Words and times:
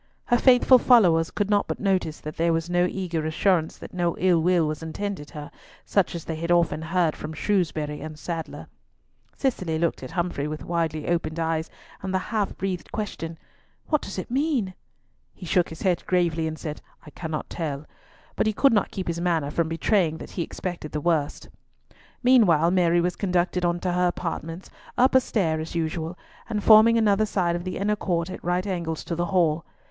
Her 0.25 0.37
faithful 0.39 0.79
followers 0.79 1.29
could 1.29 1.47
not 1.51 1.67
but 1.67 1.79
notice 1.79 2.19
that 2.21 2.35
there 2.37 2.51
was 2.51 2.71
no 2.71 2.87
eager 2.87 3.23
assurance 3.27 3.77
that 3.77 3.93
no 3.93 4.17
ill 4.17 4.41
was 4.41 4.81
intended 4.81 5.29
her, 5.29 5.51
such 5.85 6.15
as 6.15 6.25
they 6.25 6.37
had 6.37 6.49
often 6.49 6.81
heard 6.81 7.15
from 7.15 7.33
Shrewsbury 7.33 8.01
and 8.01 8.17
Sadler. 8.17 8.65
Cicely 9.37 9.77
looked 9.77 10.01
at 10.01 10.09
Humfrey 10.13 10.47
with 10.47 10.65
widely 10.65 11.07
opened 11.07 11.37
eyes, 11.39 11.69
and 12.01 12.11
the 12.11 12.17
half 12.33 12.57
breathed 12.57 12.91
question, 12.91 13.37
"What 13.89 14.01
does 14.01 14.17
it 14.17 14.31
mean?" 14.31 14.73
He 15.35 15.45
shook 15.45 15.69
his 15.69 15.83
head 15.83 16.03
gravely 16.07 16.47
and 16.47 16.57
said, 16.57 16.81
"I 17.05 17.11
cannot 17.11 17.47
tell," 17.47 17.85
but 18.35 18.47
he 18.47 18.53
could 18.53 18.73
not 18.73 18.89
keep 18.89 19.07
his 19.07 19.21
manner 19.21 19.51
from 19.51 19.69
betraying 19.69 20.17
that 20.17 20.31
he 20.31 20.41
expected 20.41 20.93
the 20.93 20.99
worst. 21.01 21.47
Meanwhile 22.23 22.71
Mary 22.71 23.01
was 23.01 23.15
conducted 23.15 23.63
on 23.63 23.79
to 23.81 23.91
her 23.91 24.07
apartments, 24.07 24.71
up 24.97 25.13
a 25.13 25.21
stair 25.21 25.59
as 25.59 25.75
usual, 25.75 26.17
and 26.49 26.63
forming 26.63 26.97
another 26.97 27.27
side 27.27 27.55
of 27.55 27.63
the 27.65 27.77
inner 27.77 27.95
court 27.95 28.31
at 28.31 28.43
right 28.43 28.65
angles 28.65 29.03
to 29.03 29.15
the 29.15 29.27
Hall. 29.27 29.63